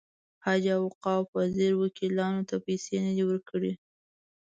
حج 0.45 0.63
او 0.75 0.81
اوقاف 0.87 1.23
وزیر 1.39 1.71
وکیلانو 1.81 2.41
ته 2.49 2.55
پیسې 2.65 2.95
نه 3.05 3.11
دي 3.17 3.23
ورکړې. 3.27 3.73